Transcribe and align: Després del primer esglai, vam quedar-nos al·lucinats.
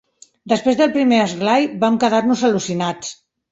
Després 0.53 0.79
del 0.79 0.93
primer 0.95 1.19
esglai, 1.27 1.69
vam 1.85 2.01
quedar-nos 2.07 2.45
al·lucinats. 2.51 3.15